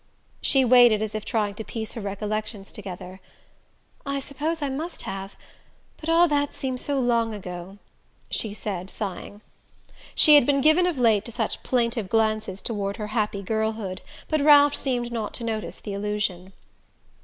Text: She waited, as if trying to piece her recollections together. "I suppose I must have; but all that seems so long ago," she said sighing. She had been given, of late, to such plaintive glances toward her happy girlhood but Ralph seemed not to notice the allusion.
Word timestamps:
She 0.41 0.65
waited, 0.65 1.03
as 1.03 1.13
if 1.13 1.23
trying 1.25 1.53
to 1.53 1.63
piece 1.63 1.91
her 1.93 2.01
recollections 2.01 2.71
together. 2.71 3.19
"I 4.03 4.19
suppose 4.19 4.59
I 4.63 4.67
must 4.67 5.03
have; 5.03 5.35
but 5.97 6.09
all 6.09 6.27
that 6.27 6.55
seems 6.55 6.81
so 6.81 6.99
long 6.99 7.35
ago," 7.35 7.77
she 8.31 8.51
said 8.55 8.89
sighing. 8.89 9.41
She 10.15 10.33
had 10.33 10.45
been 10.47 10.59
given, 10.59 10.87
of 10.87 10.97
late, 10.97 11.23
to 11.25 11.31
such 11.31 11.61
plaintive 11.61 12.09
glances 12.09 12.63
toward 12.63 12.97
her 12.97 13.09
happy 13.13 13.43
girlhood 13.43 14.01
but 14.27 14.41
Ralph 14.41 14.73
seemed 14.73 15.11
not 15.11 15.35
to 15.35 15.43
notice 15.43 15.79
the 15.79 15.93
allusion. 15.93 16.53